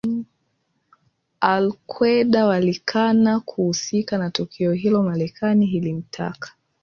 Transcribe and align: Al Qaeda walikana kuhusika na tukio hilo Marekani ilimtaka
Al 1.41 1.73
Qaeda 1.87 2.45
walikana 2.47 3.39
kuhusika 3.39 4.17
na 4.17 4.29
tukio 4.31 4.71
hilo 4.73 5.03
Marekani 5.03 5.65
ilimtaka 5.71 6.51